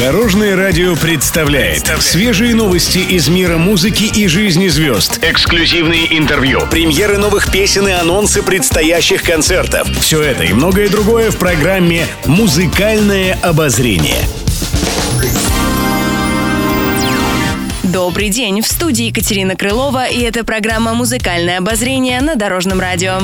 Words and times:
Дорожное 0.00 0.56
радио 0.56 0.96
представляет 0.96 1.86
свежие 1.98 2.54
новости 2.54 3.00
из 3.00 3.28
мира 3.28 3.58
музыки 3.58 4.04
и 4.04 4.28
жизни 4.28 4.68
звезд. 4.68 5.22
Эксклюзивные 5.22 6.16
интервью, 6.16 6.62
премьеры 6.70 7.18
новых 7.18 7.52
песен 7.52 7.86
и 7.86 7.90
анонсы 7.90 8.42
предстоящих 8.42 9.22
концертов. 9.22 9.86
Все 9.98 10.22
это 10.22 10.44
и 10.44 10.54
многое 10.54 10.88
другое 10.88 11.30
в 11.30 11.36
программе 11.36 12.06
«Музыкальное 12.24 13.38
обозрение». 13.42 14.16
Добрый 17.82 18.30
день! 18.30 18.62
В 18.62 18.66
студии 18.66 19.04
Екатерина 19.04 19.54
Крылова, 19.54 20.06
и 20.06 20.22
это 20.22 20.44
программа 20.44 20.94
«Музыкальное 20.94 21.58
обозрение» 21.58 22.22
на 22.22 22.36
Дорожном 22.36 22.80
радио. 22.80 23.18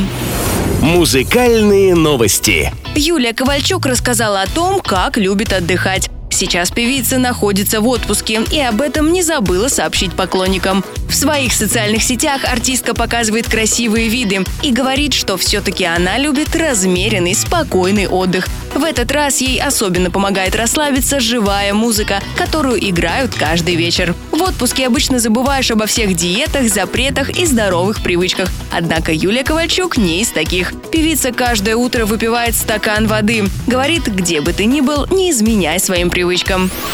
Музыкальные 0.83 1.95
новости. 1.95 2.71
Юлия 2.95 3.33
Ковальчук 3.33 3.87
рассказала 3.87 4.43
о 4.43 4.47
том, 4.47 4.81
как 4.81 5.17
любит 5.17 5.55
отдыхать. 5.55 6.11
Сейчас 6.37 6.71
певица 6.71 7.17
находится 7.17 7.81
в 7.81 7.89
отпуске 7.89 8.43
и 8.53 8.61
об 8.61 8.83
этом 8.83 9.11
не 9.11 9.23
забыла 9.23 9.69
сообщить 9.69 10.13
поклонникам. 10.13 10.85
В 11.09 11.15
своих 11.15 11.55
социальных 11.55 12.03
сетях 12.03 12.45
артистка 12.45 12.93
показывает 12.93 13.49
красивые 13.49 14.11
виды 14.11 14.45
и 14.63 14.71
говорит, 14.71 15.15
что 15.15 15.39
все-таки 15.39 15.85
она 15.85 16.19
любит 16.19 16.55
размеренный, 16.55 17.35
спокойный 17.35 18.07
отдых. 18.07 18.49
В 18.75 18.85
этот 18.85 19.11
раз 19.13 19.41
ей 19.41 19.63
особенно 19.63 20.11
помогает 20.11 20.55
расслабиться 20.55 21.21
живая 21.21 21.73
музыка, 21.73 22.21
которую 22.37 22.79
играют 22.87 23.35
каждый 23.35 23.75
вечер. 23.75 24.15
В 24.31 24.43
отпуске 24.43 24.87
обычно 24.87 25.19
забываешь 25.19 25.71
обо 25.71 25.87
всех 25.87 26.15
диетах, 26.15 26.69
запретах 26.69 27.31
и 27.31 27.47
здоровых 27.47 28.03
привычках. 28.03 28.51
Однако 28.71 29.15
Юлия 29.15 29.45
Ковальчук 29.45 29.97
не 29.97 30.21
из 30.21 30.29
таких. 30.29 30.75
Певица 30.93 31.33
каждое 31.33 31.77
утро 31.77 32.05
выпивает 32.05 32.55
стакан 32.55 33.07
воды. 33.07 33.45
Говорит, 33.67 34.09
где 34.09 34.43
бы 34.43 34.53
ты 34.53 34.67
ни 34.67 34.83
был, 34.83 35.07
не 35.07 35.31
изменяй 35.31 35.81
своим 35.81 36.11
привычкам. 36.11 36.26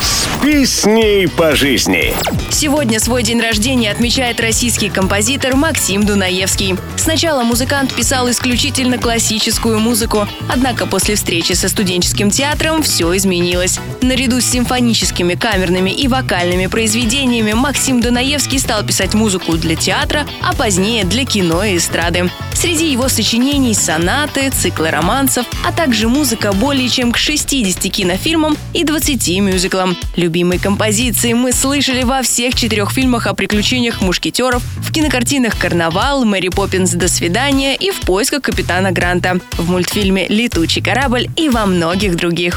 Спи 0.02 0.66
с 0.66 0.84
ней 0.84 1.28
по 1.28 1.56
жизни. 1.56 2.14
Сегодня 2.50 3.00
свой 3.00 3.22
день 3.22 3.40
рождения 3.40 3.90
отмечает 3.90 4.40
российский 4.40 4.90
композитор 4.90 5.56
Максим 5.56 6.04
Дунаевский. 6.04 6.76
Сначала 6.96 7.42
музыкант 7.42 7.94
писал 7.94 8.30
исключительно 8.30 8.98
классическую 8.98 9.78
музыку, 9.78 10.28
однако 10.48 10.86
после 10.86 11.14
встречи 11.14 11.52
со 11.54 11.68
студенческим 11.68 12.30
театром 12.30 12.82
все 12.82 13.16
изменилось. 13.16 13.80
Наряду 14.02 14.40
с 14.40 14.46
симфоническими, 14.46 15.34
камерными 15.34 15.90
и 15.90 16.08
вокальными 16.08 16.66
произведениями 16.66 17.52
Максим 17.52 18.00
Дунаевский 18.00 18.58
стал 18.58 18.84
писать 18.84 19.14
музыку 19.14 19.52
для 19.56 19.76
театра, 19.76 20.26
а 20.42 20.54
позднее 20.54 21.04
для 21.04 21.24
кино 21.24 21.64
и 21.64 21.76
эстрады. 21.76 22.30
Среди 22.54 22.92
его 22.92 23.08
сочинений 23.08 23.74
сонаты, 23.74 24.50
циклы 24.50 24.90
романсов, 24.90 25.46
а 25.64 25.72
также 25.72 26.08
музыка 26.08 26.52
более 26.52 26.88
чем 26.88 27.12
к 27.12 27.16
60 27.16 27.80
кинофильмам 27.92 28.56
и 28.72 28.84
20 28.84 29.21
мюзиклам. 29.30 29.96
Любимые 30.16 30.58
композиции 30.58 31.32
мы 31.32 31.52
слышали 31.52 32.02
во 32.02 32.22
всех 32.22 32.54
четырех 32.54 32.92
фильмах 32.92 33.26
о 33.26 33.34
приключениях 33.34 34.00
мушкетеров, 34.00 34.62
в 34.78 34.92
кинокартинах 34.92 35.56
«Карнавал», 35.58 36.24
«Мэри 36.24 36.48
Поппинс. 36.48 36.92
До 36.92 37.08
свидания» 37.08 37.76
и 37.76 37.90
«В 37.90 38.00
поисках 38.00 38.42
капитана 38.42 38.92
Гранта», 38.92 39.38
в 39.52 39.70
мультфильме 39.70 40.26
«Летучий 40.28 40.82
корабль» 40.82 41.28
и 41.36 41.48
во 41.48 41.66
многих 41.66 42.16
других. 42.16 42.54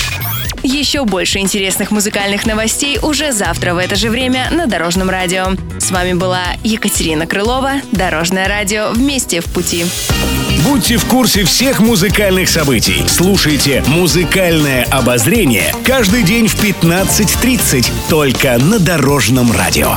Еще 0.66 1.05
больше 1.05 1.38
интересных 1.38 1.91
музыкальных 1.91 2.47
новостей 2.47 2.97
уже 2.99 3.31
завтра 3.31 3.75
в 3.75 3.77
это 3.77 3.95
же 3.95 4.09
время 4.09 4.49
на 4.49 4.66
Дорожном 4.66 5.11
радио. 5.11 5.49
С 5.80 5.91
вами 5.91 6.13
была 6.13 6.41
Екатерина 6.63 7.27
Крылова, 7.27 7.73
Дорожное 7.91 8.47
радио 8.47 8.89
«Вместе 8.89 9.41
в 9.41 9.45
пути». 9.45 9.86
Будьте 10.67 10.97
в 10.97 11.05
курсе 11.05 11.43
всех 11.43 11.81
музыкальных 11.81 12.49
событий. 12.49 13.03
Слушайте 13.08 13.83
«Музыкальное 13.86 14.86
обозрение» 14.86 15.71
каждый 15.86 16.23
день 16.23 16.47
в 16.47 16.55
15.30 16.55 17.91
только 18.09 18.58
на 18.58 18.80
Дорожном 18.80 19.52
радио. 19.52 19.95